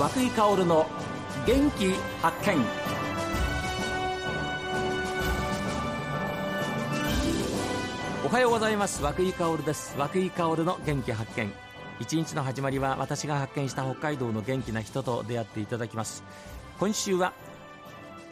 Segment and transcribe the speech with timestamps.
[0.00, 0.86] 和久井薫の
[1.46, 1.92] 元気
[2.22, 2.56] 発見。
[8.24, 9.02] おはようございます。
[9.02, 9.94] 和久井薫です。
[9.98, 11.52] 和久井薫の元気発見。
[12.00, 16.24] 一日の始まりは私が発見した北海道の元気な人と出会っていただきます。
[16.78, 17.34] 今週は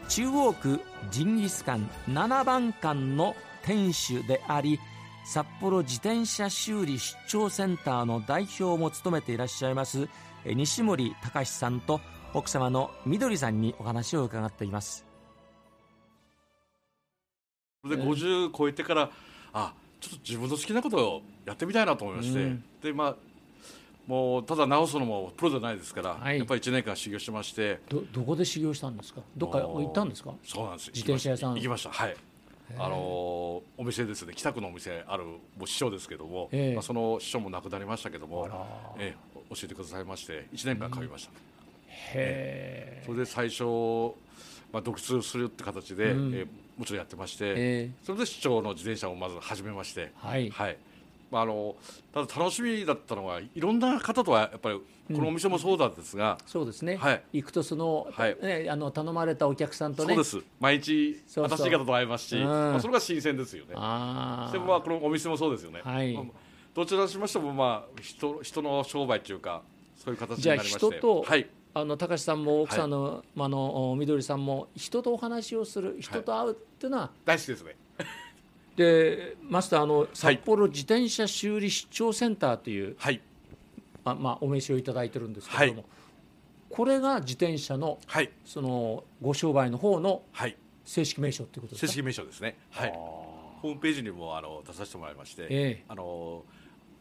[0.07, 0.81] 中央区
[1.11, 4.79] ジンギスカン7番館の店主であり
[5.31, 10.09] 札幌自転車修理出張センターの代表も務めていらっしゃいます
[10.43, 12.01] 西森隆さんと
[12.33, 15.05] 奥様のみどりさんにお話を伺っています。
[17.87, 19.11] で50超えてから
[19.53, 22.63] あちょっと自分の好きなことをやってみたいなと思いまして、うん。
[22.81, 23.15] でまあ
[24.07, 26.39] もうただ直すのもプロじゃないですから、はい。
[26.39, 27.79] やっぱり1年間修行してまして。
[27.87, 29.21] どどこで修行したんですか？
[29.37, 30.33] どっか行ったんですか？
[30.43, 30.87] そうなんです。
[30.87, 31.53] 自転車屋さん。
[31.53, 31.91] 行きました。
[31.91, 32.17] はい
[32.77, 34.33] あのーお店ですね。
[34.35, 36.73] 北区のお店あるもう師匠ですけども、ええ。
[36.75, 38.49] まあ、その師匠も亡くなりましたけども
[38.97, 41.31] ええ教えてくださいまして1年間通いました、
[41.87, 43.63] へそれで最初、
[44.71, 46.33] まあ、独立するって形で、うん。
[46.33, 50.49] ええもちろんやってまして、えそれで市長の自転車をまず始めまして、はい。
[50.49, 50.77] はい。
[50.77, 50.88] ま
[51.31, 51.75] あ、あの
[52.11, 54.83] ただ楽しみだったのはいろんな方とはやっぱりこ
[55.21, 57.23] のお店もそうなんですが、そうですね、はい。
[57.33, 58.37] 行くとその,、はい。
[58.41, 60.15] ね、あの頼まれたお客さんとね。
[60.15, 60.45] そうです。
[60.59, 62.43] 毎日新しい方と会えますしうん。
[62.45, 63.73] まあ、それが新鮮ですよね。
[63.75, 65.81] ああでもまあこのお店もそうですよね。
[65.83, 66.13] はい。
[66.13, 66.23] まあ
[66.75, 69.63] どちらにしましてもまあ人人の商売というか
[69.97, 70.77] そういう形になりまして。
[70.77, 71.49] 人とはい。
[71.71, 77.75] あの高橋さんも奥さんの,、あのみどりさんも人とお話をする人と会うっていうのは、大好きですね。
[78.79, 83.19] でマスターあの札幌自転車修理出張センターという、はい。
[84.05, 85.87] あまあ、お名刺をいただいてるんですけれども、は
[86.69, 88.31] これが自転車のはい。
[88.45, 90.55] そのご商売の方のはい。
[90.85, 91.87] 正式名称っていうことですか？
[91.87, 92.55] 正式名称ですね。
[92.71, 92.91] はい。
[92.95, 95.83] ホームページにもあの出させてもらいまして、ええ。
[95.89, 96.45] あの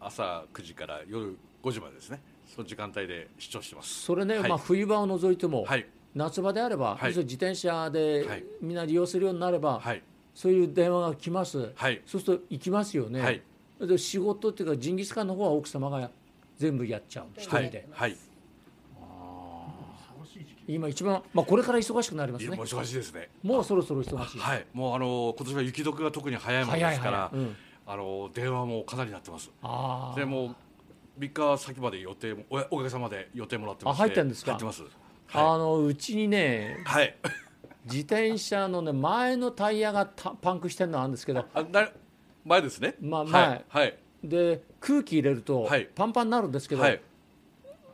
[0.00, 2.20] 朝9時から夜5時までですね。
[2.52, 4.02] その時間帯で視聴してます。
[4.02, 4.48] それね、はい。
[4.48, 5.86] まあ、冬場を除いても、はい。
[6.16, 7.06] 夏場であれば、はい。
[7.06, 8.44] 要するに自転車ではい。
[8.60, 10.02] みんな利用するようになれば、はい
[10.38, 13.42] そういう電話が来ます、はいそうすると行きますよね、はい
[13.80, 16.10] で仕事っていうかジンギスカンの方は奥様が
[16.56, 18.16] 全部やっちゃう一人はいで、はい。
[20.66, 23.28] 今一番、まあ、これから忙しくなりますね忙しいですね。
[23.42, 24.66] もうそろそろ忙しい、はい。
[24.72, 27.56] もうあの今年は雪解けが特に早いものですから、うん
[27.86, 29.50] あの電話もかなりなってます。
[30.16, 30.54] でも
[31.18, 34.52] う3日先まで予定もおおかげさまで予定もらってましてあ入ってんですか？
[34.52, 34.82] 入ってます。
[35.32, 36.84] あはのうちにねい。
[36.84, 37.16] はい。
[37.90, 41.44] 自転車の、ね、前のタイヤがたパンクしてるのあるんですけど。
[41.54, 41.88] あな
[42.44, 42.94] 前ですね。
[43.00, 43.56] まあは前。
[43.56, 43.98] いはい。
[44.22, 45.86] で空気入れるとはい。
[45.94, 47.00] パンパンになるんですけど、はい。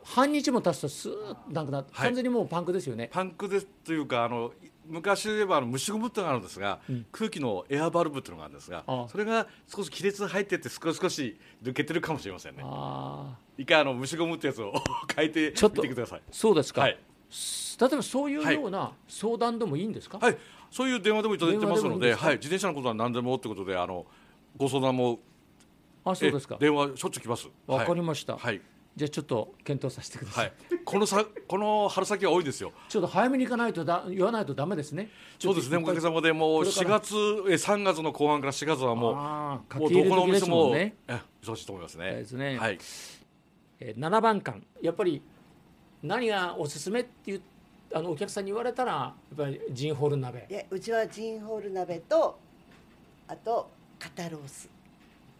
[0.03, 2.07] 半日も経つとスーッとなくなって、はい。
[2.07, 3.09] 完全にもうパンクですよね。
[3.11, 4.51] パンクですというかあの
[4.87, 6.79] 昔で言えばあの虫ゴムってのがあるんですが、
[7.11, 12.61] 空気のエアバルブっていうのがあるんですがそれが少し亀裂入ってって少し少し抜けてるかもしれませんね。
[12.63, 13.37] ああ。
[13.57, 14.73] 一回あの虫ゴムってやつを
[15.15, 16.21] 変えてちょっとみてください。
[16.31, 16.99] そうですか、はい、
[17.79, 20.37] 例えばそういうような相談でもいいんですか、はい、
[20.71, 24.05] そういう電話でもいただいてますのではい、自転車のことは何でもってことであの
[24.57, 25.19] ご相談も
[26.05, 26.55] あそうですか。
[26.59, 27.49] え電話しょっちゅう来ます。
[27.65, 28.61] わかりました、はい、
[28.95, 30.53] じゃあちょっと検討させてくださ、はい。
[30.71, 32.71] い、このさこの春先は多いですよ。
[32.87, 35.09] ちょっと早めに行かないとだ言わないとダメですね。
[35.39, 35.77] そうですね。
[35.77, 36.99] おかげさまでもう4これから。
[37.01, 39.15] 月え3月の後半から4月はもう
[39.79, 42.11] もうどこのお店も、ね、え忙しいと思いますね。
[42.11, 42.59] ですね。
[42.59, 42.77] はい。
[43.79, 44.61] えー7番館。
[44.81, 45.23] やっぱり
[46.05, 47.41] 何がおすすめっていう
[47.93, 50.45] あのお客さんに言われたらやっぱりジンホール鍋。
[50.49, 52.37] でうちはジンホール鍋と
[53.27, 54.69] あと肩ロース。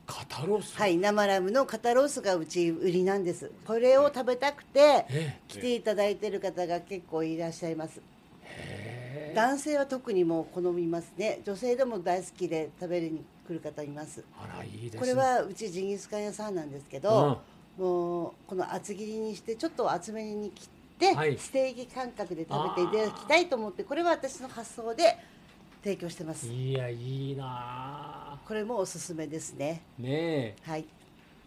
[0.08, 3.52] 肩ロース、はい生ラムの肩ロースがうち売りなんです。
[3.66, 8.00] これを食べたくてえ来ていただいてる方が結構いらっしゃいます。
[8.44, 9.34] え。
[9.36, 11.42] 男性は特にもう好みますね。
[11.44, 14.24] 女性でも大好きで食べに来る方います。
[14.40, 15.00] あらいいですね。
[15.00, 17.42] これはうちジンギスカン屋さんなんですけど、
[17.78, 21.38] もうこの厚切りにしてちょっと厚めに切って、はい。
[21.38, 25.18] ステーキ感覚で食べていただきたいと思ってこれは私の発想で
[25.84, 26.47] 提供してます。
[26.47, 28.38] いやいいなあ。
[28.48, 29.81] これもおすすめですね。
[30.00, 30.56] ねえ。
[30.63, 30.86] はい。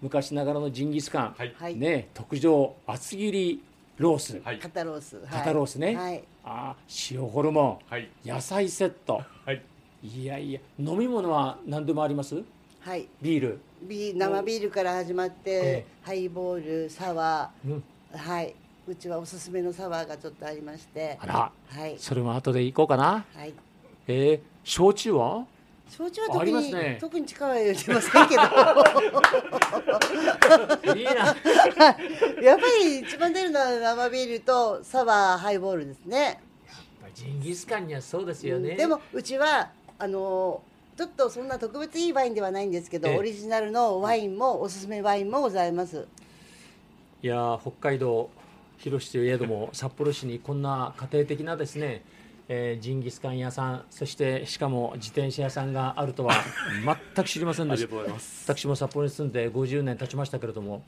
[0.02, 1.54] 昔ながらのジンギスカン、はい。
[1.58, 3.62] はい、ねえ特上厚切り
[3.96, 4.58] ロース、はい。
[4.58, 5.26] 肩ロース、はい。
[5.28, 5.96] 肩ロースね。
[5.96, 6.22] はい。
[6.44, 6.76] あ
[7.10, 8.08] 塩ホルモはい。
[8.24, 9.22] ン野菜セット。
[9.44, 9.62] はい。
[10.04, 12.42] いやいや飲み物は何でもあります？
[12.88, 13.06] はい。
[13.20, 15.84] ビール、ビー生ビールから始まって、ええ。
[16.00, 18.54] ハイボールサワうん、ーはい。
[18.86, 21.18] うちはおすすめのサワーがちょっとありまして。
[21.20, 21.52] あら。
[21.66, 21.96] はい。
[21.98, 23.26] それも後で行こうかな。
[23.34, 23.52] はい。
[24.06, 25.44] えー、焼酎は？
[25.90, 26.96] 焼酎はあ特に、ね。
[26.98, 28.42] 特に力は入れてませんけど。
[30.96, 31.12] いいな。
[32.42, 36.40] やっぱり一番出るのは生ビールとサワーハイボールですね。
[37.14, 38.76] ジンギスカンにはそうですよね。
[38.76, 40.62] でもうちはあの
[40.98, 43.18] ちょっとそんな特別いいワインではないんですけどええ。
[43.18, 46.08] オリジナルのワインもおすすめワインもございます。
[47.22, 48.28] いやー北海道
[48.78, 52.02] 広しといえども札幌市にこんな家庭的なですね、
[52.48, 56.34] えージンギスカン屋さんそしてしかも自転車屋さんがあるとは
[57.14, 57.86] 全く知りませんでした。
[57.86, 58.44] ありがとうございます。
[58.52, 60.82] 私も札幌に住んで50年経ちましたけれども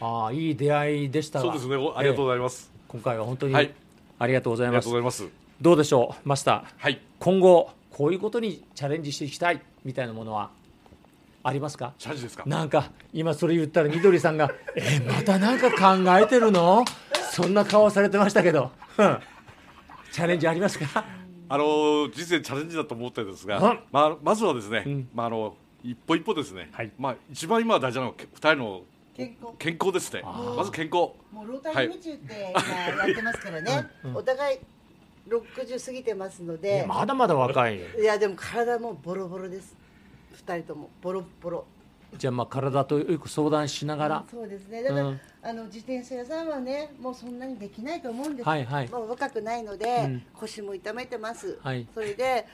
[0.00, 1.76] ああいい出会いでしたがそうですね。
[1.76, 3.72] おありがとうございます、えー今回は本当にはい。
[4.18, 5.28] ありがとうございあります、がとうございます。
[5.60, 6.64] どうでしょうマスター。
[6.76, 7.00] はい。
[7.20, 10.50] 今後こういうことにチャレンジしていきたいみたいなものは
[11.44, 11.92] ありますか？
[11.98, 12.44] チャージですか？
[12.46, 16.84] なんか今それ言ったらみどりさんが「えまたなんか考えてるの?」
[17.32, 19.18] そんな顔されてましたけど、うん。
[20.12, 21.04] チャレンジありますか？
[21.48, 23.80] あの人生チャレンジだと思ってるんですが、うん。
[23.90, 25.08] まあ、まずはですね、ん。
[25.14, 26.92] まあ、あの一歩一歩ですね、はい。
[26.98, 28.82] まあ、一番今大事なのはけ二人の
[29.16, 29.54] 健康。
[29.58, 31.12] 健康ですねまず健康。
[31.32, 32.54] もうロータリー宇宙って
[32.96, 34.58] 今やってますからね、お互い
[35.28, 39.76] 60過ぎてますのいでやまだまだ若いいやでも体もボロボロです。
[40.32, 40.90] 二人とも。
[41.00, 41.64] ボロボロ。
[42.18, 44.24] じゃあまあ体とよく相談しながら。
[44.30, 44.82] そうですね。
[44.82, 45.20] だから、うん。
[45.42, 48.88] あの自転車屋さんはねもうそんなにできないと思うんです、はいはい。
[48.88, 50.22] まあ、若くないので、うん。
[50.34, 51.86] 腰も痛めてます、はい。
[51.94, 52.46] それで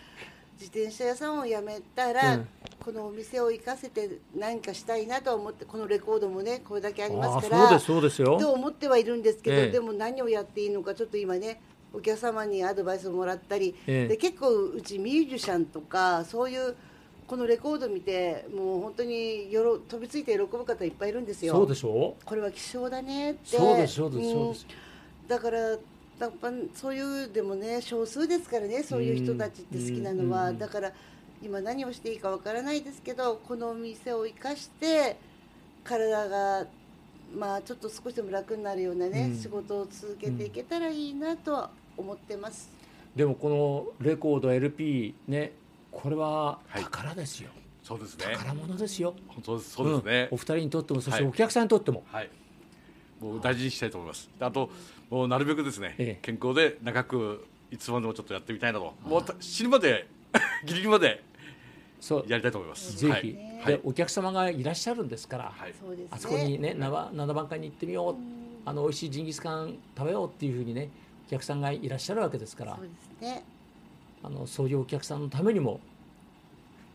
[0.61, 2.49] 自転車屋さんを辞めたら、うん。
[2.85, 7.69] このお店を生かせて何かしたいなと思ってこのレコードもねこれだけありますから。
[7.69, 8.39] そうですそうですよ。
[8.39, 9.71] と思ってはいるんですけど、ええ。
[9.71, 11.61] でも何をやっていいのかちょっと今ね
[11.93, 14.09] お客様にアドバイスをもらったり、ええ。
[14.09, 16.75] で結構うちミュージシャンとかそういう
[17.27, 21.55] このレコード見てもう本当によろ飛びついて喜ぶ方いっぱいいるんですよ。
[21.55, 22.15] そうでしょ？
[22.25, 23.57] これは希少だねって。
[23.57, 24.67] そうですそうです
[25.29, 25.79] だからやっ
[26.41, 30.93] ぱそういうでもね少数ですからねそういう人たちって好きなのは、うんだから
[31.41, 35.17] 今何をしていいかわからないですけどこのお店を生かして
[35.85, 36.67] 体が
[37.37, 39.37] まあちょっと少しでも楽になるようなね、うん。
[39.39, 42.71] 仕事を続けていけたらいいなとは思ってます。
[43.15, 43.49] でもこ
[44.01, 45.53] のレコード LP ね
[45.91, 46.83] これははい。
[46.83, 47.51] 宝ですよ、
[47.83, 48.27] そうですね。
[48.33, 49.15] 宝物ですよ。
[49.29, 49.71] 本当です。
[49.71, 50.29] そうですね、ん。
[50.33, 51.31] お二人にとってもそしてはい。
[51.31, 52.31] お客さんにとっても、はい。
[53.21, 54.31] もう大事にしたいと思います。
[54.39, 54.71] あと
[55.11, 56.19] もうなるべくですね、ええ。
[56.23, 58.95] 健康で長くいつまでもちょっとやってみたいなと。
[59.03, 60.07] もうた死ぬまで
[60.65, 61.25] ギリギリまで
[62.01, 62.25] そう。
[62.29, 62.97] やりたいと思います。
[62.97, 63.23] ぜひ、はい。
[63.33, 63.81] ではい。
[63.83, 65.75] お客様がいらっしゃるんですから、はい。
[65.81, 66.09] そうですね。
[66.13, 68.17] あそこにね七七番会に行ってみよう、
[68.65, 70.91] あの美味しいジンギスカン食べようっていうふうにね
[71.29, 73.45] お客さんがいらっしゃるわけですからそうですね。
[74.25, 75.79] あのそういうお客さんのためにも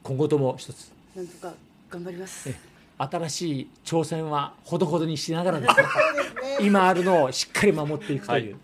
[0.01, 1.53] 今後とも一つなんとか
[1.89, 2.49] 頑張ります。
[2.49, 2.55] え
[2.97, 5.75] 新しい挑戦はほどほどにしながらです。
[6.41, 6.57] ね。
[6.61, 8.55] 今あるのをしっかり守っていくという、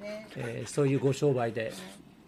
[0.00, 0.28] ね。
[0.36, 1.72] えーそういうご商売で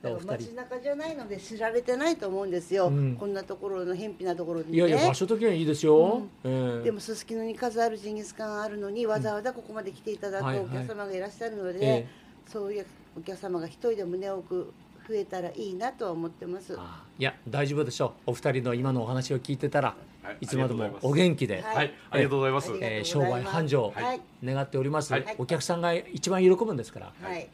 [0.03, 0.57] 街人。
[0.57, 3.17] 中じゃないので知られてないと思うんですよ、うん。
[3.17, 4.77] こんなところの偏僻なところにね。
[4.77, 6.53] いやいや場所的にはいいですよ、うん。
[6.53, 10.59] えーでもすすきのに数あるジンギスカンあるのにわざわざここまで来ていただくはい。
[10.59, 12.87] お客様がいらっしゃるので、ええそういう
[13.17, 14.73] お客様が一人でもね多く
[15.09, 16.77] 増えたらいいなとは思ってます。
[16.79, 18.31] あいや大丈夫でしょう。
[18.31, 24.21] お二人の今のお話を聞いてたら、はいい、つまでもお元気で、はいはいありがとうございます、えー商売繁盛、はい。
[24.45, 25.37] 願っております、はい。
[25.39, 27.13] お客さんが一番喜ぶんですから。
[27.23, 27.49] はい、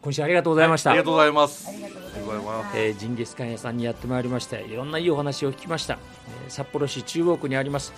[0.00, 1.68] 今週ありがとうございました、ありがとうございます。
[1.68, 2.58] ありがとうございま。
[2.58, 2.78] ます。
[2.78, 5.98] えージンギスカン屋さんにやってまいりましていろんないいお話を聞きました、
[6.44, 7.92] えー札幌市中央区にあります、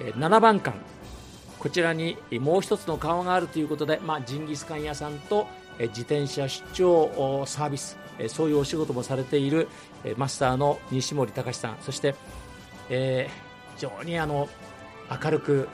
[0.00, 0.76] えー7番館。
[1.58, 9.68] こちらにえーもう一つの顔があるということで、まあ、ジンギスカン屋さんと、えー自転車出張おサービス、えーそういうお仕事もされている、
[10.04, 11.76] えーマスターの西森隆さん。
[11.80, 12.14] そして、
[12.90, 14.48] えー非常にあの
[15.22, 15.68] 明るく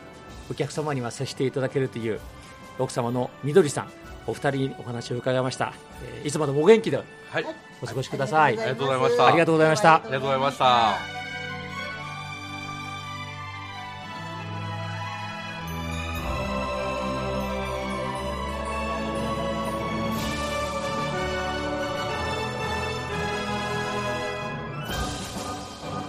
[0.51, 2.21] お客様には接していただけるという
[2.79, 3.89] 奥様のみどりさん。
[4.27, 5.73] お二人にお話を伺いました、
[6.05, 7.03] えーいつまでもお元気では
[7.41, 7.47] い。
[7.83, 8.59] お過ごしください。
[8.59, 9.27] ありがとうございました。
[9.27, 9.95] ありがとうございました。
[9.95, 11.18] ありがとうございました